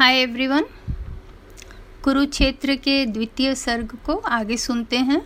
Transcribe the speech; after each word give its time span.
Hi 0.00 0.16
everyone 0.16 0.64
Kurukshetra 2.04 2.76
के 2.76 3.06
द्वितीय 3.06 3.54
सर्ग 3.54 3.98
को 4.06 4.16
आगे 4.16 4.56
सुनते 4.56 4.98
हैं। 4.98 5.22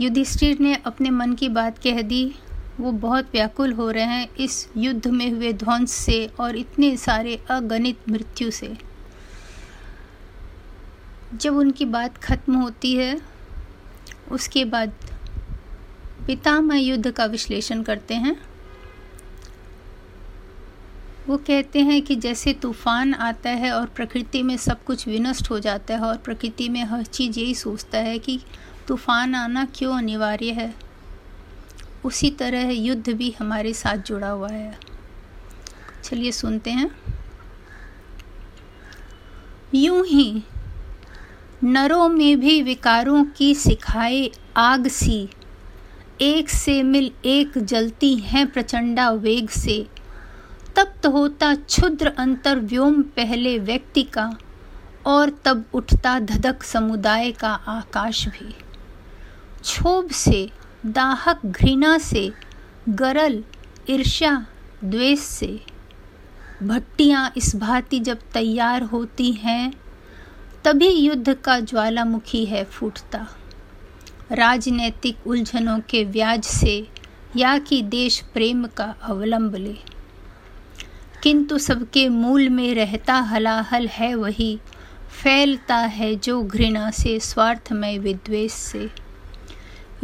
युधिष्ठिर 0.00 0.58
ने 0.58 0.74
अपने 0.74 1.10
मन 1.10 1.34
की 1.34 1.48
बात 1.48 1.78
कह 1.78 2.02
दी। 2.02 2.34
वो 2.80 2.92
बहुत 2.92 3.28
व्याकुल 3.32 3.72
हो 3.72 3.90
रहे 3.90 4.04
हैं 4.04 4.28
इस 4.34 4.68
युद्ध 4.76 5.06
में 5.06 5.30
हुए 5.30 5.52
ध्वंस 5.52 5.92
से 5.92 6.30
और 6.40 6.56
इतने 6.56 6.96
सारे 6.96 7.44
अगणित 7.50 8.08
मृत्यु 8.08 8.50
से। 8.50 8.76
जब 11.34 11.56
उनकी 11.56 11.84
बात 11.84 12.16
खत्म 12.16 12.54
होती 12.54 12.94
है, 12.96 13.20
उसके 14.30 14.64
बाद 14.64 14.92
पितामह 16.26 16.76
युद्ध 16.76 17.10
का 17.10 17.24
विश्लेषण 17.24 17.82
करते 17.82 18.14
हैं। 18.14 18.57
वो 21.28 21.36
कहते 21.36 21.80
हैं 21.80 22.02
कि 22.02 22.16
जैसे 22.16 22.52
तूफ़ान 22.52 23.14
आता 23.14 23.50
है 23.50 23.72
और 23.72 23.86
प्रकृति 23.86 24.42
में 24.42 24.56
सब 24.56 24.84
कुछ 24.84 25.08
विनष्ट 25.08 25.50
हो 25.50 25.58
जाता 25.58 25.94
है 25.94 26.00
और 26.00 26.16
प्रकृति 26.16 26.68
में 26.68 26.84
हर 26.84 27.04
चीज़ 27.04 27.40
यही 27.40 27.54
सोचता 27.54 27.98
है 27.98 28.18
कि 28.18 28.40
तूफ़ान 28.88 29.34
आना 29.34 29.64
क्यों 29.64 29.98
अनिवार्य 29.98 30.50
है? 30.50 30.74
उसी 32.04 32.30
तरह 32.30 32.70
युद्ध 32.70 33.08
भी 33.08 33.34
हमारे 33.40 33.72
साथ 33.72 33.96
जुड़ा 33.96 34.28
हुआ 34.28 34.48
है। 34.48 34.78
चलिए 36.04 36.32
सुनते 36.32 36.70
हैं। 36.70 36.90
यूँ 39.74 40.06
ही 40.06 40.42
नरों 41.64 42.08
में 42.08 42.40
भी 42.40 42.62
विकारों 42.62 43.24
की 43.24 43.54
सिखाए 43.54 44.30
आग 44.56 44.88
सी। 44.88 45.28
एक 46.20 46.50
से 46.50 46.82
मिल 46.82 47.10
एक 47.24 47.58
जलती 47.58 48.14
हैं 48.16 48.46
प्रचंडा 48.46 49.10
वेग 49.10 49.48
से। 49.48 49.97
होता 51.08 51.54
क्षुद्र 51.54 52.12
अंतर 52.18 52.58
व्योम 52.58 53.02
पहले 53.02 53.58
व्यक्ति 53.58 54.02
का, 54.02 54.38
और 55.06 55.30
तब 55.44 55.64
उठता 55.74 56.18
धधक 56.18 56.62
समुदाय 56.62 57.32
का 57.32 57.52
आकाश 57.54 58.28
भी। 58.28 58.52
क्षोभ 59.62 60.10
से, 60.10 60.50
दाहक 60.86 61.46
घृणा 61.46 61.98
से, 61.98 62.32
गरल, 62.88 63.44
ईर्ष्या, 63.90 64.46
द्वेष 64.84 65.18
से। 65.18 65.60
भट्टियाँ 66.62 67.32
इस 67.36 67.56
भांति 67.56 68.00
जब 68.00 68.18
तैयार 68.34 68.82
होती 68.82 69.32
हैं, 69.32 69.72
तभी 70.64 70.88
युद्ध 70.88 71.34
का 71.34 71.60
ज्वालामुखी 71.60 72.44
है 72.44 72.64
फूटता। 72.64 73.26
राजनैतिक 74.32 75.26
उलझनों 75.26 75.80
के 75.80 76.04
व्याज 76.04 76.44
से, 76.44 76.88
या 77.36 77.58
कि 77.58 77.82
देश 77.82 78.20
प्रेम 78.20 78.66
का 78.66 78.94
अवलंब 79.02 79.54
ले। 79.54 79.97
किंतु 81.22 81.58
सबके 81.58 82.08
मूल 82.08 82.48
में 82.48 82.74
रहता 82.74 83.14
हलाहल 83.14 83.88
है 83.88 84.14
वही, 84.14 84.60
फैलता 85.22 85.76
है 85.76 86.16
जो 86.16 86.42
घृणा 86.42 86.90
से, 86.90 87.20
स्वार्थमय 87.20 87.98
विद्वेष 87.98 88.52
से। 88.52 88.90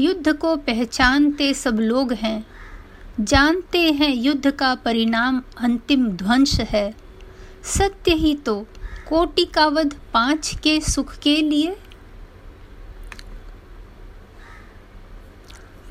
युद्ध 0.00 0.32
को 0.32 0.56
पहचानते 0.56 1.54
सब 1.54 1.78
लोग 1.78 2.12
हैं, 2.12 2.46
जानते 3.20 3.92
हैं 3.92 4.14
युद्ध 4.14 4.50
का 4.50 4.74
परिणाम 4.74 5.42
अंतिम 5.56 6.08
ध्वंस 6.08 6.60
है। 6.60 6.94
सत्य 7.64 8.14
ही 8.14 8.34
तो 8.34 8.66
कोटि 9.08 9.44
का 9.44 9.66
वध 9.66 9.94
पाँच 10.12 10.56
के 10.62 10.80
सुख 10.80 11.18
के 11.18 11.36
लिए। 11.36 11.76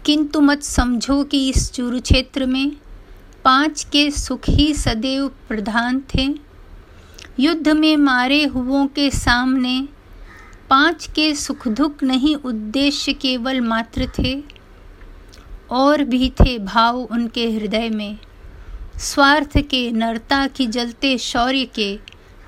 किंतु 0.05 0.41
मत 0.41 0.63
समझो 0.63 1.23
कि 1.23 1.49
इस 1.49 1.71
चुरुक्षेत्र 1.71 2.45
में 2.45 2.71
पाँच 3.43 3.83
के 3.83 4.09
सुख 4.11 4.49
ही 4.49 4.73
सदैव 4.73 5.27
प्रधान 5.47 6.01
थे। 6.15 6.27
युद्ध 7.39 7.69
में 7.69 7.95
मारे 7.97 8.43
हुओं 8.45 8.85
के 8.87 9.09
सामने 9.11 9.87
पाँच 10.69 11.07
के 11.07 11.33
सुख 11.35 11.67
दुख 11.67 12.03
नहीं 12.03 12.35
उद्देश्य 12.35 13.13
केवल 13.13 13.59
मात्र 13.61 14.07
थे, 14.19 14.43
और 15.71 16.03
भी 16.03 16.29
थे 16.39 16.57
भाव 16.59 16.97
उनके 17.01 17.49
हृदय 17.51 17.89
में। 17.89 18.17
स्वार्थ 18.99 19.57
के, 19.59 19.91
नरता 19.91 20.45
की 20.47 20.67
जलते 20.67 21.17
शौर्य 21.17 21.65
के 21.65 21.95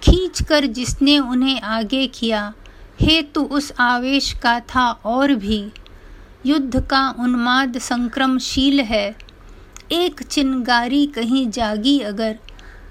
खींच 0.01 0.41
कर 0.41 0.65
जिसने 0.65 1.19
उन्हें 1.19 1.61
आगे 1.61 2.05
किया 2.07 2.53
हेतु 3.01 3.41
उस 3.41 3.71
आवेश 3.79 4.31
का 4.33 4.59
था 4.59 4.89
और 5.05 5.33
भी। 5.35 5.63
युद्ध 6.45 6.85
का 6.85 7.07
उन्माद 7.19 7.77
संक्रमशील 7.77 8.79
है 8.79 9.15
एक 9.91 10.23
चिनगारी 10.23 11.07
कहीं 11.07 11.49
जागी 11.49 11.99
अगर, 11.99 12.39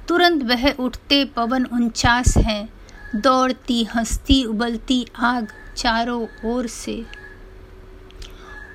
तुरंत 0.08 0.42
वह 0.42 0.72
उठते 0.72 1.24
पवन 1.24 1.64
उनचास 1.64 2.36
हैं, 2.36 2.68
दौड़ती, 3.16 3.84
हंसती, 3.84 4.44
उबलती 4.44 5.06
आग 5.16 5.48
चारों 5.76 6.26
ओर 6.44 6.66
से। 6.66 7.06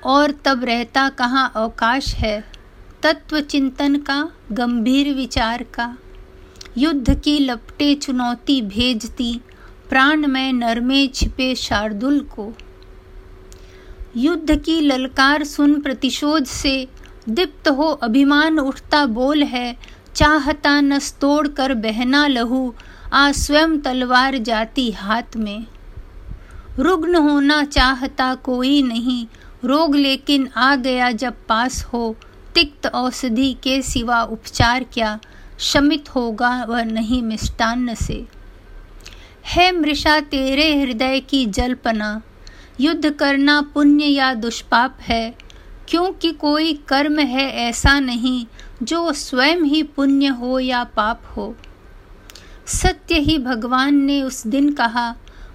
और 0.04 0.30
तब 0.30 0.64
रहता 0.64 1.08
कहाँ 1.08 1.52
अवकाश 1.56 2.14
है? 2.14 2.52
तत्व 3.02 3.40
चिंतन 3.40 3.96
का, 3.96 4.30
गंभीर 4.52 5.14
विचार 5.14 5.62
का। 5.62 5.96
युद्ध 6.78 7.20
की 7.20 7.38
लपटे 7.38 7.94
चुनौती 7.94 8.62
भेजती, 8.62 9.40
प्राण 9.88 10.26
में 10.26 10.52
नरमे 10.52 11.06
छिपे 11.06 11.54
शार्दुल 11.54 12.20
को। 12.20 12.54
युद्ध 14.16 14.60
की 14.60 14.80
ललकार 14.80 15.44
सुन 15.44 15.80
प्रतिशोध 15.80 16.44
से 16.44 16.88
दीप्त 17.28 17.68
हो 17.68 17.84
अभिमान 17.84 18.58
उठता 18.58 19.06
बोल 19.06 19.42
है, 19.42 19.76
चाहता 20.14 20.80
नस 20.80 21.14
तोड़ 21.20 21.48
कर 21.48 21.74
बहना 21.74 22.26
लहू, 22.26 22.74
आ 23.12 23.32
स्वयं 23.32 23.80
तलवार 23.80 24.38
जाती 24.38 24.90
हाथ 24.90 25.36
में। 25.36 25.66
रुग्ण 26.78 27.16
होना 27.16 27.64
चाहता 27.64 28.34
कोई 28.34 28.82
नहीं, 28.82 29.26
रोग 29.64 29.96
लेकिन 29.96 30.48
आ 30.56 30.76
गया 30.76 31.10
जब 31.10 31.34
पास 31.48 31.84
हो, 31.84 32.16
तिक्त 32.54 32.86
औषधि 32.86 33.56
के 33.62 33.82
सिवा 33.82 34.22
उपचार 34.22 34.84
क्या, 34.84 35.20
शमित 35.58 36.14
होगा 36.14 36.64
वह 36.64 36.84
नहीं 36.84 37.22
मिष्टान्न 37.22 37.94
से। 37.94 38.26
है 39.46 39.80
मृषा 39.80 40.20
तेरे 40.20 40.80
हृदय 40.80 41.20
की 41.20 41.46
जलपना, 41.46 42.22
युद्ध 42.80 43.10
करना 43.10 43.60
पुण्य 43.60 44.04
या 44.04 44.34
दुष्पाप 44.34 44.98
है 45.00 45.49
क्योंकि 45.90 46.32
कोई 46.32 46.72
कर्म 46.88 47.18
है 47.18 47.48
ऐसा 47.58 47.98
नहीं 48.00 48.46
जो 48.82 49.12
स्वयं 49.12 49.62
ही 49.62 49.82
पुण्य 49.82 50.26
हो 50.26 50.58
या 50.58 50.84
पाप 50.84 51.22
हो। 51.36 51.54
सत्य 52.66 53.14
ही 53.14 53.38
भगवान 53.38 53.94
ने 53.94 54.22
उस 54.22 54.46
दिन 54.46 54.72
कहा, 54.72 55.14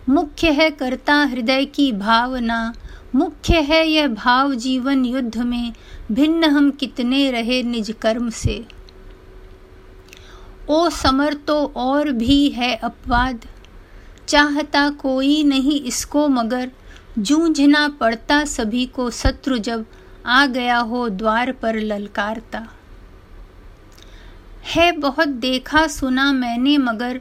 मुख्य 0.09 0.51
है 0.51 0.69
कर्ता 0.71 1.15
हृदय 1.23 1.65
की 1.65 1.91
भावना, 1.91 2.73
मुख्य 3.15 3.61
है 3.61 3.87
यह 3.87 4.07
भाव 4.07 4.53
जीवन 4.55 5.05
युद्ध 5.05 5.37
में 5.37 5.73
भिन्न 6.11 6.43
हम 6.43 6.69
कितने 6.71 7.29
रहे 7.31 7.61
निज 7.63 7.93
कर्म 8.01 8.29
से। 8.29 8.65
ओ 10.69 10.89
समर 10.89 11.33
तो 11.33 11.65
और 11.75 12.11
भी 12.11 12.49
है 12.49 12.75
अपवाद, 12.75 13.45
चाहता 14.27 14.89
कोई 14.89 15.43
नहीं 15.43 15.81
इसको 15.81 16.27
मगर, 16.27 16.71
जूझना 17.19 17.87
पड़ता 17.89 18.43
सभी 18.45 18.85
को 18.85 19.09
शत्रु 19.09 19.57
जब 19.57 19.85
आ 20.25 20.45
गया 20.45 20.77
हो 20.77 21.09
द्वार 21.09 21.51
पर 21.51 21.75
ललकारता। 21.75 22.67
है 24.63 24.91
बहुत 24.91 25.27
देखा 25.27 25.87
सुना 25.87 26.31
मैंने 26.33 26.77
मगर 26.77 27.19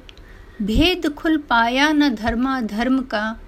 भेद 0.62 1.08
खुल 1.08 1.36
पाया 1.38 1.92
न 1.92 2.08
धर्मा 2.14 2.60
धर्म 2.60 3.02
का। 3.02 3.40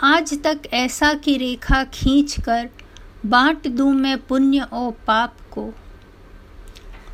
आज 0.00 0.42
तक 0.42 0.62
ऐसा 0.72 1.14
की 1.14 1.36
रेखा 1.36 1.84
खींच 1.84 2.40
कर 2.40 2.68
बांट 3.26 3.68
दूँ 3.68 3.92
मैं 3.94 4.18
पुण्य 4.18 4.66
ओ 4.72 4.90
पाप 5.06 5.36
को। 5.52 5.72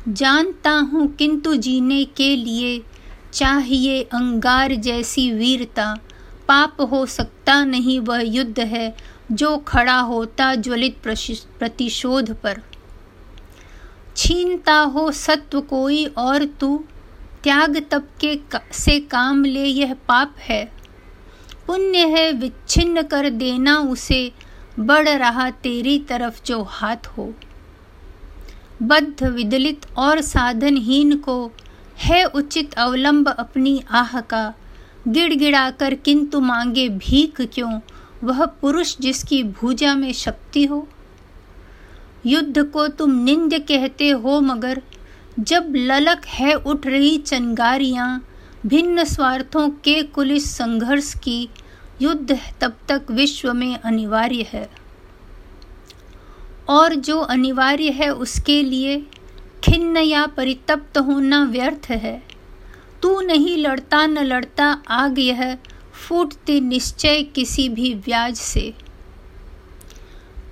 जानता 0.07 0.71
हूँ 0.71 1.07
किंतु 1.15 1.55
जीने 1.55 2.03
के 2.05 2.35
लिए 2.35 2.81
चाहिए 3.33 4.03
अंगार 4.03 4.75
जैसी 4.75 5.31
वीरता। 5.31 5.93
पाप 6.47 6.81
हो 6.81 7.05
सकता 7.05 7.63
नहीं, 7.63 7.99
वह 7.99 8.21
युद्ध 8.21 8.59
है 8.59 8.95
जो 9.33 9.57
खड़ा 9.57 9.99
होता 9.99 10.55
ज्वलित 10.55 10.97
प्रतिशोध 11.59 12.41
पर। 12.41 12.61
छीनता 14.17 14.75
हो 14.75 15.11
सत्व 15.11 15.61
कोई 15.61 16.05
और 16.05 16.45
तू, 16.45 16.85
त्याग 17.43 17.77
तप 17.91 18.07
के 18.21 18.39
से 18.71 18.99
काम 18.99 19.45
ले 19.45 19.65
यह 19.65 19.93
पाप 19.93 20.35
है। 20.39 20.71
पुण्य 21.67 21.97
है 21.97 22.31
विच्छिन्न 22.31 23.01
कर 23.01 23.29
देना 23.29 23.79
उसे, 23.79 24.31
बढ़ 24.79 25.09
रहा 25.09 25.49
तेरी 25.49 25.99
तरफ़ 25.99 26.41
जो 26.45 26.63
हाथ 26.63 27.07
हो। 27.07 27.33
बद्ध 28.83 29.23
विदलित 29.23 29.85
और 29.97 30.21
साधनहीन 30.21 31.17
को, 31.17 31.51
है 31.97 32.23
उचित 32.25 32.73
अवलंब 32.73 33.29
अपनी 33.29 33.83
आह 33.91 34.21
का। 34.21 34.53
गिड़गिड़ाकर 35.07 35.93
किंतु 35.95 36.39
मांगे 36.39 36.89
भीख 36.89 37.41
क्यों 37.41 37.79
वह 38.23 38.45
पुरुष 38.45 38.95
जिसकी 39.01 39.43
भूजा 39.43 39.95
में 39.95 40.13
शक्ति 40.13 40.65
हो। 40.65 40.87
युद्ध 42.25 42.63
को 42.63 42.87
तुम 42.87 43.23
निंद 43.23 43.53
कहते 43.53 44.09
हो 44.09 44.41
मगर 44.41 44.81
जब 45.39 45.73
ललक 45.75 46.25
है 46.25 46.53
उठ 46.53 46.87
रही 46.87 47.17
चंगारियाँ, 47.17 48.27
भिन्न 48.65 49.03
स्वार्थों 49.03 49.69
के 49.69 50.03
कुलिस 50.03 50.55
संघर्ष 50.55 51.13
की, 51.13 51.49
युद्ध 52.01 52.39
तब 52.61 52.73
तक 52.89 53.01
विश्व 53.11 53.53
में 53.53 53.79
अनिवार्य 53.79 54.45
है। 54.49 54.69
और 56.69 56.95
जो 56.95 57.19
अनिवार्य 57.19 57.89
है 57.89 58.09
उसके 58.09 58.63
लिए 58.63 58.99
खिन्न 59.63 59.97
या 59.97 60.25
परितप्त 60.25 60.97
होना 60.97 61.43
व्यर्थ 61.43 61.89
है। 61.89 62.23
तू 63.01 63.21
नहीं 63.21 63.57
लड़ता 63.57 64.05
न 64.05 64.19
लड़ता 64.19 64.81
आग 64.87 65.19
यह 65.19 65.57
फूटती 66.07 66.59
निश्चय 66.61 67.21
किसी 67.23 67.69
भी 67.69 67.93
व्याज 67.93 68.35
से। 68.35 68.73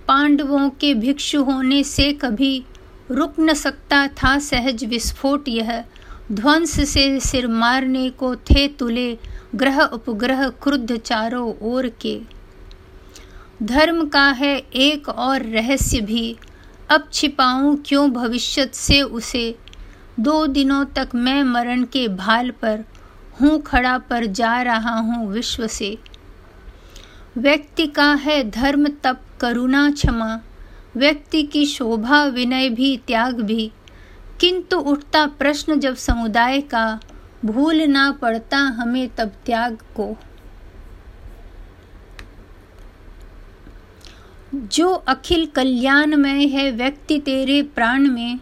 पांडवों 0.07 0.69
के 0.69 0.93
भिक्षु 0.93 1.43
होने 1.43 1.83
से 1.83 2.13
कभी 2.13 2.63
रुक 3.11 3.33
न 3.39 3.53
सकता 3.53 4.07
था 4.07 4.39
सहज 4.39 4.85
विस्फोट 4.85 5.47
यह। 5.47 5.83
ध्वंस 6.31 6.89
से 6.89 7.19
सिर 7.19 7.47
मारने 7.47 8.09
को 8.09 8.35
थे 8.35 8.67
तुले 8.67 9.17
ग्रह 9.55 9.81
उपग्रह 9.81 10.47
क्रुद्ध 10.49 10.97
चारों 10.97 11.53
ओर 11.61 11.87
के। 12.01 12.19
धर्म 13.63 14.05
का 14.05 14.29
है 14.31 14.57
एक 14.57 15.09
और 15.09 15.41
रहस्य 15.41 16.01
भी। 16.01 16.35
अब 16.89 17.09
छिपाऊं 17.13 17.75
क्यों 17.85 18.09
भविष्यत 18.11 18.73
से 18.73 19.01
उसे? 19.01 19.55
दो 20.19 20.47
दिनों 20.47 20.85
तक 20.85 21.09
मैं 21.15 21.43
मरण 21.43 21.83
के 21.83 22.07
भाल 22.07 22.49
पर 22.51 22.83
हूँ 23.41 23.61
खड़ा 23.61 23.97
पर 23.97 24.25
जा 24.25 24.61
रहा 24.61 24.99
हूँ 24.99 25.31
विश्व 25.31 25.67
से। 25.67 25.97
व्यक्ति 27.37 27.87
का 27.87 28.13
है 28.13 28.49
धर्म 28.49 28.87
तप, 28.87 29.21
करुणा, 29.41 29.91
क्षमा। 29.91 30.39
व्यक्ति 30.95 31.43
की 31.43 31.65
शोभा, 31.65 32.25
विनय 32.25 32.69
भी, 32.69 32.97
त्याग 32.97 33.41
भी। 33.41 33.71
किंतु 34.39 34.77
उठता 34.77 35.25
प्रश्न 35.25 35.79
जब 35.79 35.95
समुदाय 35.95 36.61
का, 36.61 36.99
भूल 37.45 37.81
ना 37.81 38.11
पड़ता 38.11 38.57
हमें 38.57 39.09
तब 39.09 39.31
त्याग 39.45 39.75
को। 39.75 40.17
जो 44.55 44.93
अखिल 44.93 45.45
कल्याणमय 45.45 46.45
है 46.45 46.71
व्यक्ति 46.71 47.19
तेरे 47.19 47.61
प्राण 47.63 48.07
में, 48.07 48.39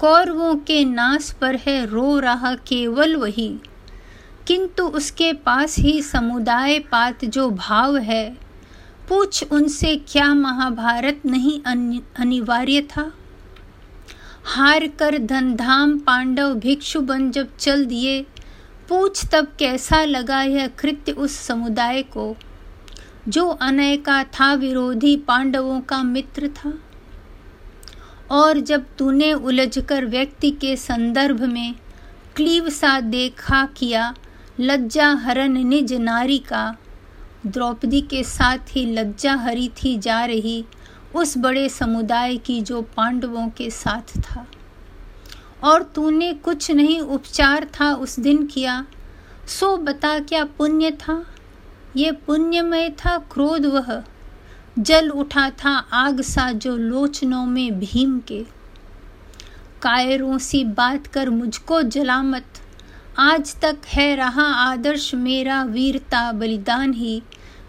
कौरवों 0.00 0.56
के 0.56 0.84
नाश 0.84 1.30
पर 1.30 1.56
है 1.56 1.86
रो 1.86 2.18
रहा 2.18 2.54
केवल 2.54 3.16
वही। 3.16 3.58
किंतु 4.48 4.84
उसके 4.88 5.32
पास 5.32 5.78
ही 5.78 6.02
समुदाय 6.02 6.78
पात 6.78 7.24
जो 7.24 7.50
भाव 7.50 7.96
है, 7.96 8.36
पूछ 9.08 9.44
उनसे 9.52 9.96
क्या 10.08 10.34
महाभारत 10.34 11.22
नहीं 11.26 11.60
अनिवार्य 12.16 12.80
था? 12.82 13.12
हार 14.44 14.86
कर 14.86 15.18
धनधाम 15.18 15.98
पांडव 15.98 16.54
भिक्षु 16.54 17.00
बन 17.00 17.30
जब 17.30 17.56
चल 17.56 17.84
दिए, 17.84 18.22
पूछ 18.88 19.24
तब 19.32 19.48
कैसा 19.58 20.04
लगा 20.04 20.42
यह 20.42 20.66
कृत्य 20.66 21.12
उस 21.12 21.36
समुदाय 21.36 22.02
को, 22.02 22.36
जो 23.28 23.48
अनय 23.48 23.96
का 23.96 24.22
था 24.24 24.52
विरोधी 24.54 25.16
पांडवों 25.16 25.80
का 25.80 26.02
मित्र 26.02 26.48
था? 26.48 26.72
और 28.30 28.60
जब 28.60 28.86
तूने 28.98 29.32
उलझकर 29.32 30.06
व्यक्ति 30.06 30.50
के 30.50 30.76
संदर्भ 30.76 31.42
में 31.42 31.74
क्लीव 32.36 32.68
सा 32.68 33.00
देखा 33.00 33.64
किया 33.76 34.14
लज्जा 34.60 35.10
हरण 35.10 35.52
निज 35.52 35.92
नारी 35.92 36.38
का। 36.38 36.76
द्रौपदी 37.46 38.00
के 38.00 38.24
साथ 38.24 38.58
ही 38.68 38.86
लज्जा 38.86 39.34
हरी 39.34 39.68
थी 39.68 39.98
जा 39.98 40.24
रही, 40.24 40.64
उस 41.14 41.38
बड़े 41.38 41.68
समुदाय 41.68 42.36
की 42.36 42.60
जो 42.60 42.82
पांडवों 42.82 43.48
के 43.48 43.70
साथ 43.70 44.20
था। 44.20 44.46
और 45.64 45.82
तूने 45.82 46.32
कुछ 46.32 46.70
नहीं 46.70 47.00
उपचार 47.00 47.64
था 47.64 47.94
उस 47.94 48.20
दिन 48.20 48.46
किया, 48.46 48.86
सो 49.46 49.76
बता 49.76 50.18
क्या 50.18 50.44
पुण्य 50.44 50.90
था? 50.90 51.26
ये 51.96 52.12
पुण्यमय 52.12 52.90
था 52.90 53.18
क्रोध 53.18 53.66
वह, 53.66 54.02
जल 54.78 55.10
उठा 55.10 55.50
था 55.50 55.70
आग 55.92 56.20
सा 56.20 56.52
जो 56.52 56.76
लोचनों 56.76 57.46
में 57.46 57.78
भीम 57.78 58.20
के। 58.20 58.46
कायरों 59.82 60.38
सी 60.38 60.64
बात 60.64 61.06
कर 61.06 61.30
मुझको 61.30 61.82
जलामत 61.82 62.44
आज 63.20 63.56
तक 63.60 63.76
है 63.86 64.16
रहा 64.16 64.42
आदर्श 64.42 65.14
मेरा 65.14 65.64
वीरता 65.64 66.32
बलिदान 66.32 66.92
ही। 66.92 67.22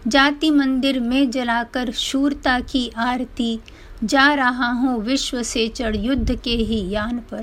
जाति 0.06 0.50
मंदिर 0.50 1.00
में 1.00 1.30
जलाकर 1.30 1.92
शूरता 1.92 2.60
की 2.60 2.92
आरती। 2.96 3.60
जा 4.04 4.34
रहा 4.34 4.70
हूँ 4.72 5.02
विश्व 5.02 5.42
से 5.42 5.68
चढ़ 5.68 5.96
युद्ध 5.96 6.40
के 6.40 6.50
ही 6.50 6.90
यान 6.90 7.18
पर। 7.18 7.42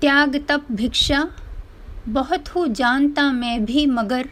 त्याग 0.00 0.44
तप 0.48 0.66
भिक्षा, 0.72 1.30
बहुत 2.08 2.48
हूँ 2.48 2.68
जानता 2.68 3.32
मैं 3.32 3.64
भी 3.64 3.86
मगर। 3.86 4.28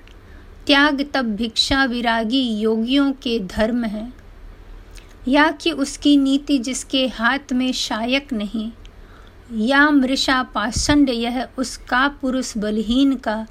त्याग 0.67 1.11
तप 1.15 1.25
भिक्षा 1.25 1.85
विरागी 1.85 2.61
योगियों 2.61 3.13
के 3.13 3.41
धर्म 3.41 3.85
है। 3.85 4.13
या 5.29 5.51
कि 5.51 5.71
उसकी 5.71 6.17
नीति 6.17 6.59
जिसके 6.59 7.07
हाथ 7.07 7.53
में 7.53 7.73
शायक 7.73 8.33
नहीं। 8.33 8.73
या 9.55 9.91
मृषा 9.91 10.43
पाषंड 10.43 11.09
यह 11.11 11.49
उसका 11.59 12.09
पुरुष 12.09 12.59
बलहीन 12.59 13.15
का। 13.15 13.47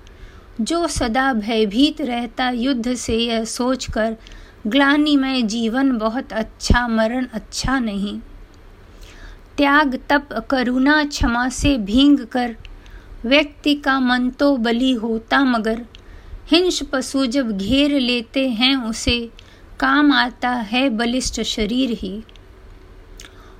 जो 0.61 0.87
सदा 0.87 1.33
भयभीत 1.33 2.01
रहता 2.01 2.49
युद्ध 2.49 2.93
से 2.93 3.17
यह 3.17 3.45
सोचकर, 3.45 4.17
ग्लानी, 4.67 5.15
में 5.15 5.47
जीवन 5.47 5.97
बहुत 5.97 6.33
अच्छा 6.33 6.87
मरण 6.87 7.27
अच्छा 7.33 7.79
नहीं। 7.79 8.19
त्याग, 9.57 9.99
तप, 10.09 10.47
करुणा, 10.49 11.03
क्षमा 11.03 11.49
से 11.49 11.77
भींग 11.77 12.19
कर। 12.19 12.55
व्यक्ति 13.25 13.75
का 13.75 13.99
मन 13.99 14.29
तो 14.29 14.57
बली 14.57 14.91
होता 14.91 15.43
मगर। 15.43 15.85
हिंस 16.47 16.83
पशु 16.93 17.25
जब 17.25 17.57
घेर 17.57 17.99
लेते 17.99 18.49
हैं 18.49 18.75
उसे, 18.75 19.29
काम 19.79 20.13
आता 20.13 20.49
है 20.49 20.89
बलिष्ठ 20.89 21.41
शरीर 21.41 21.89
ही। 21.89 22.23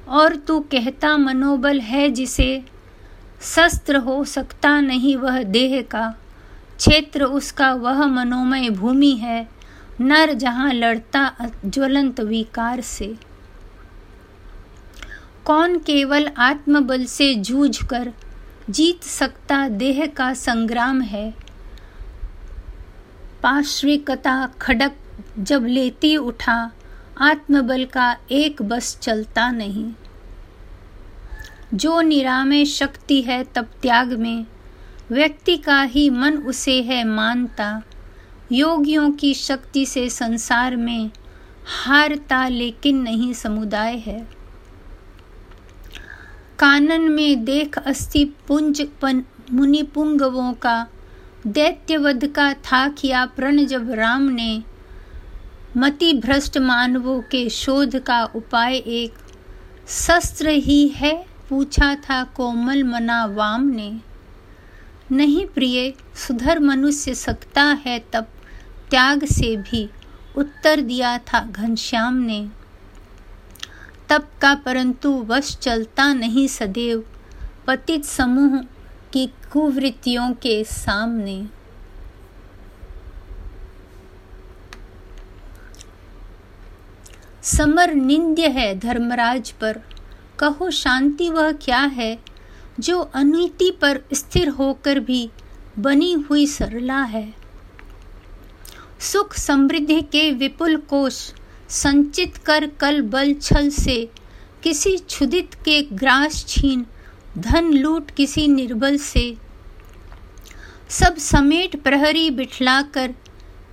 और 0.07 0.35
तू 0.35 0.59
कहता 0.59 1.17
मनोबल 1.17 1.79
है 1.79 2.09
जिसे, 2.09 2.63
शस्त्र 3.41 3.95
हो 3.95 4.25
सकता 4.25 4.79
नहीं 4.81 5.15
वह 5.15 5.43
देह 5.43 5.81
का। 5.81 6.19
क्षेत्र 6.77 7.23
उसका 7.23 7.73
वह 7.73 8.05
मनोमय 8.05 8.69
भूमि 8.69 9.11
है, 9.11 9.49
नर 10.01 10.33
जहाँ 10.33 10.73
लड़ता 10.73 11.35
ज्वलंत 11.65 12.19
विकार 12.19 12.81
से। 12.81 13.15
कौन 15.45 15.77
केवल 15.77 16.27
आत्मबल 16.37 17.05
से 17.05 17.35
जूझ 17.35 17.83
कर 17.83 18.13
जीत 18.69 19.03
सकता 19.03 19.69
देह 19.69 20.05
का 20.05 20.33
संग्राम 20.33 21.01
है? 21.01 21.33
पाश्विकता 23.43 24.49
खड़क 24.61 24.95
जब 25.39 25.65
लेती 25.65 26.17
उठा 26.17 26.71
आत्मबल 27.21 27.85
का 27.85 28.17
एक 28.31 28.61
बस 28.61 28.97
चलता 28.99 29.51
नहीं। 29.51 29.93
जो 31.73 32.01
निरामय 32.01 32.65
शक्ति 32.65 33.21
है 33.21 33.43
तब 33.43 33.65
त्याग 33.81 34.13
में, 34.13 34.45
व्यक्ति 35.11 35.57
का 35.57 35.81
ही 35.81 36.09
मन 36.09 36.37
उसे 36.37 36.81
है 36.81 37.03
मानता। 37.03 37.81
योगियों 38.51 39.11
की 39.11 39.33
शक्ति 39.33 39.85
से 39.85 40.09
संसार 40.09 40.75
में 40.75 41.11
हारता 41.65 42.47
लेकिन 42.47 43.01
नहीं 43.01 43.33
समुदाय 43.33 43.95
है। 43.97 44.27
कानन 46.59 47.01
में 47.01 47.45
देख 47.45 47.77
अस्थि 47.77 48.25
पुंज 48.47 48.87
मुनि 49.51 49.83
पुंगवों 49.83 50.53
का 50.53 50.87
दैत्यवध 51.47 52.27
का 52.27 52.53
था 52.53 52.87
किया 52.87 53.25
प्रण 53.25 53.65
जब 53.65 53.91
राम 53.91 54.21
ने 54.21 54.63
मति 55.77 56.13
भ्रष्ट 56.13 56.57
मानवों 56.57 57.21
के 57.21 57.49
शोध 57.49 57.95
का 57.99 58.23
उपाय 58.23 58.75
एक 58.75 59.13
शस्त्र 59.87 60.49
ही 60.49 60.87
है, 60.87 61.25
पूछा 61.49 61.95
था 61.95 62.23
कोमल 62.23 62.83
मना 62.83 63.25
वाम 63.25 63.67
ने। 63.67 63.99
नहीं 65.11 65.45
प्रिय, 65.45 65.93
सुधर 66.15 66.59
मनुष्य 66.59 67.13
सकता 67.13 67.63
है 67.63 67.99
तब 68.13 68.27
त्याग 68.89 69.25
से 69.25 69.55
भी 69.57 69.89
उत्तर 70.35 70.81
दिया 70.81 71.17
था 71.17 71.39
घनश्याम 71.39 72.15
ने। 72.15 72.49
तब 74.09 74.27
का 74.41 74.53
परंतु 74.55 75.11
वश 75.27 75.57
चलता 75.57 76.13
नहीं 76.13 76.47
सदैव, 76.47 77.03
पतित 77.67 78.05
समूह 78.05 78.61
की 79.13 79.27
कुवृत्तियों 79.53 80.31
के 80.33 80.63
सामने। 80.63 81.60
समर 87.43 87.93
निंद्य 87.93 88.47
है 88.47 88.73
धर्मराज 88.79 89.51
पर। 89.51 89.81
कहो 90.39 90.69
शांति 90.71 91.29
वह 91.29 91.51
क्या 91.51 91.79
है, 91.79 92.17
जो 92.79 92.99
अनिति 92.99 93.71
पर 93.71 94.01
स्थिर 94.13 94.49
होकर 94.49 94.99
भी 94.99 95.29
बनी 95.79 96.11
हुई 96.29 96.45
सरला 96.47 97.01
है। 97.03 97.33
सुख 98.99 99.33
समृद्धि 99.33 100.01
के 100.01 100.31
विपुल 100.31 100.75
कोष 100.77 101.13
संचित 101.69 102.37
कर 102.37 102.67
कल 102.67 103.01
बल 103.01 103.33
छल 103.33 103.69
से 103.69 104.09
किसी 104.63 104.97
क्षुदित 104.97 105.53
के 105.53 105.81
ग्रास 105.81 106.45
छीन, 106.47 106.85
धन 107.37 107.73
लूट 107.73 108.11
किसी 108.11 108.47
निर्बल 108.47 108.97
से। 108.97 109.37
सब 110.89 111.17
समेट 111.17 111.81
प्रहरी 111.83 112.29
बिठलाकर, 112.29 113.11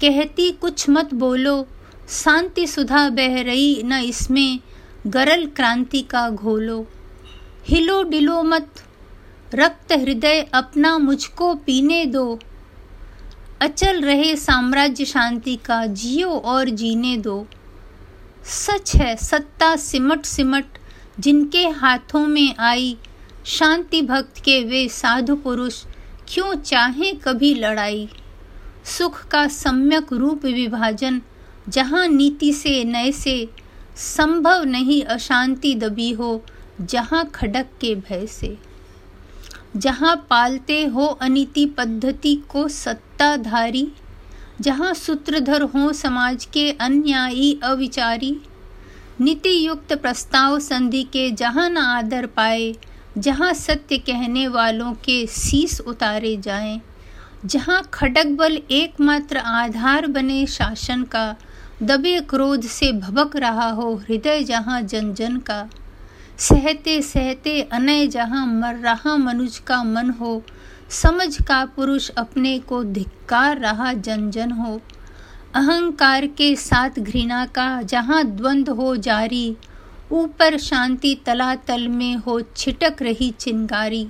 कहती 0.01 0.51
कुछ 0.53 0.89
मत 0.91 1.15
बोलो 1.15 1.67
शांति 2.09 2.67
सुधा 2.67 3.09
बह 3.09 3.43
रही 3.43 3.83
न 3.83 3.93
इसमें, 3.93 4.61
गरल 5.07 5.47
क्रांति 5.47 6.03
का 6.03 6.31
घोलो। 6.31 6.87
हिलो 7.65 8.03
डिलो 8.03 8.43
मत, 8.43 8.69
रक्त 9.55 9.93
हृदय 9.93 10.49
अपना 10.55 10.99
मुझको 10.99 11.55
पीने 11.55 12.07
दो। 12.07 12.39
अचल 13.61 14.01
रहे 14.01 14.37
साम्राज्य 14.37 15.05
शांति 15.05 15.57
का, 15.57 15.87
जियो 15.87 16.31
और 16.31 16.69
जीने 16.69 17.17
दो। 17.17 17.47
सच 18.45 18.97
है 18.97 19.17
सत्ता 19.17 19.77
सिमट 19.77 20.25
सिमट, 20.25 20.67
जिनके 21.21 21.69
हाथों 21.69 22.27
में 22.27 22.55
आई 22.59 22.97
शांति 23.47 24.03
भक्त 24.03 24.39
के 24.39 24.65
वे 24.65 24.89
साधु 24.89 25.37
पुरुष, 25.37 25.85
क्यों 26.29 26.55
चाहे 26.55 27.13
कभी 27.13 27.55
लड़ाई? 27.55 28.09
सुख 28.85 29.29
का 29.29 29.49
सम्यक 29.49 30.13
रूप 30.13 30.45
विभाजन 30.45 31.23
जहाँ 31.69 32.07
नीति 32.09 32.53
से 32.53 32.83
नए 32.85 33.11
से 33.13 33.49
संभव 33.97 34.65
नहीं 34.65 35.03
अशांति 35.05 35.75
दबी 35.75 36.11
हो 36.13 36.41
जहाँ 36.83 37.25
खडक 37.35 37.67
के 37.81 37.95
भय 37.95 38.27
से। 38.27 38.57
जहाँ 39.77 40.15
पालते 40.31 40.85
हो 40.87 41.07
अनीति 41.23 41.65
पद्धति 41.79 42.35
को 42.49 42.67
सत्ताधारी 42.69 43.87
जहाँ 44.61 44.93
सूत्रधर 44.95 45.63
हो 45.75 45.93
समाज 45.93 46.45
के 46.45 46.71
अन्यायी 46.81 47.59
अविचारी। 47.65 48.37
नीति 49.21 49.51
युक्त 49.67 49.93
प्रस्ताव 49.93 50.59
संधि 50.59 51.03
के 51.03 51.31
जहाँ 51.31 51.69
न 51.71 51.77
आदर 51.77 52.27
पाए 52.27 52.75
जहाँ 53.19 53.53
सत्य 53.55 53.99
कहने 53.99 54.47
वालों 54.49 54.93
के 55.05 55.27
शीस 55.27 55.81
उतारे 55.81 56.37
जाएँ, 56.37 56.81
जहाँ 57.45 57.83
खडक 57.95 58.27
बल 58.39 58.57
एकमात्र 58.71 59.39
आधार 59.39 60.07
बने 60.07 60.47
शासन 60.47 61.03
का 61.05 61.35
दबे 61.83 62.21
क्रोध 62.21 62.63
से 62.63 62.93
भबक 62.93 63.37
रहा 63.37 63.71
हो 63.71 63.95
हृदय 63.95 64.43
जहाँ 64.43 64.83
जन 64.83 65.15
जन 65.15 65.37
का। 65.37 65.71
सहते 66.39 67.03
सहते 67.03 67.63
अनय 67.63 68.07
जहाँ 68.07 68.47
मर 68.47 68.75
रहा 68.75 69.17
मनुज 69.17 69.59
का 69.59 69.83
मन 69.83 70.11
हो। 70.11 70.43
समझ 70.91 71.43
का 71.43 71.65
पुरुष 71.65 72.11
अपने 72.11 72.59
को 72.59 72.85
धिक्कार 72.85 73.59
रहा 73.59 73.93
जन 73.93 74.31
जन 74.31 74.51
हो। 74.51 74.81
अहंकार 75.55 76.27
के 76.27 76.57
साथ 76.57 76.91
घृणा 76.99 77.47
का 77.47 77.83
जहाँ 77.83 78.25
द्वंद 78.25 78.69
हो 78.69 78.97
जारी। 78.97 79.57
ऊपर 80.13 80.59
शांति 80.59 81.21
तलातल 81.27 81.89
में 81.89 82.17
हो 82.17 82.41
छिटक 82.41 82.97
रही 83.03 83.31
चिंगारी। 83.31 84.09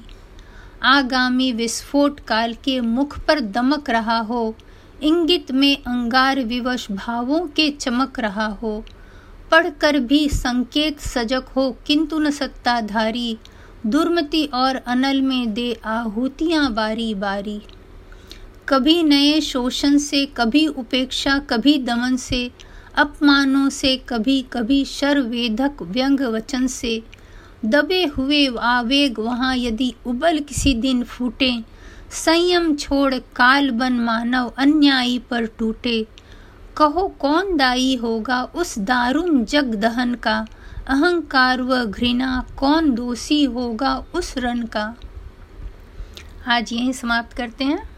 आगामी 0.83 1.53
विस्फोट 1.53 2.21
काल 2.21 2.55
के 2.55 2.81
मुख 2.81 3.19
पर 3.21 3.41
दमक 3.41 3.91
रहा 3.91 4.19
हो। 4.19 4.55
इंगित 5.03 5.53
में 5.53 5.77
अंगार 5.77 6.41
विवश 6.41 6.91
भावों 6.91 7.41
के 7.41 7.71
चमक 7.71 8.21
रहा 8.21 8.47
हो। 8.47 8.85
पढ़कर 9.51 9.99
भी 9.99 10.29
संकेत 10.29 11.01
सजग 11.01 11.45
हो, 11.57 11.77
किंतु 11.87 12.19
न 12.19 12.31
सत्ताधारी। 12.31 13.39
दुर्मति 13.87 14.45
और 14.55 14.77
अनल 14.77 15.21
में 15.23 15.55
दे 15.55 15.81
आहुतियाँ 15.85 16.75
बारी 16.75 17.15
बारी 17.15 17.61
कभी 18.69 19.03
नए 19.03 19.41
शोषण 19.41 19.99
से, 19.99 20.27
कभी 20.27 20.67
उपेक्षा, 20.67 21.39
कभी 21.39 21.79
दमन 21.79 22.17
से, 22.17 22.51
अपमानों 22.95 23.69
से, 23.69 23.97
कभी 23.97 24.43
कभी 24.53 24.85
शर्वेधक 24.85 25.83
व्यंग 25.83 26.21
वचन 26.21 26.67
से। 26.67 27.03
दबे 27.65 28.05
हुए 28.05 28.47
आवेग 28.61 29.19
वहाँ 29.19 29.57
यदि 29.57 29.95
उबल 30.07 30.39
किसी 30.39 30.75
दिन 30.75 31.03
फूटे 31.03 31.78
संयम 32.13 32.77
छोड़ 32.77 33.15
काल 33.15 33.71
बन 33.71 33.93
मानव 33.93 34.49
अन्यायी 34.59 35.19
पर 35.19 35.47
टूटे। 35.47 36.07
कहो, 36.77 37.09
कौन 37.09 37.57
दाई 37.57 37.97
होगा 37.97 38.43
उस 38.45 38.79
दारुण 38.79 39.45
जग 39.45 39.75
दहन 39.75 40.15
का? 40.15 40.47
अहंकार 40.89 41.63
व 41.63 41.85
घृणा, 41.85 42.47
कौन 42.59 42.95
दोषी 42.95 43.45
होगा 43.45 44.05
उस 44.15 44.39
रण 44.39 44.67
का? 44.67 44.95
आज 46.47 46.73
यहीं 46.73 46.93
समाप्त 46.93 47.37
करते 47.37 47.65
हैं। 47.65 47.91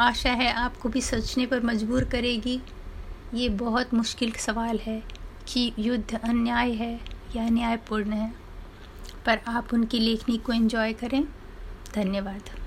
आशा 0.00 0.30
है 0.30 0.52
आपको 0.52 0.88
भी 0.88 1.00
सोचने 1.00 1.46
पर 1.46 1.62
मजबूर 1.62 2.04
करेगी। 2.04 2.60
ये 3.34 3.48
बहुत 3.48 3.94
मुश्किल 3.94 4.32
सवाल 4.32 4.78
है 4.78 5.02
कि 5.48 5.72
युद्ध 5.78 6.20
अन्याय 6.24 6.70
है 6.70 7.00
या 7.36 7.48
न्यायपूर्ण 7.48 8.12
है, 8.12 8.34
पर 9.26 9.40
आप 9.48 9.74
उनकी 9.74 9.98
लेखनी 9.98 10.36
को 10.36 10.52
एंजॉय 10.52 10.92
करें। 10.92 11.24
धन्यवाद। 11.94 12.60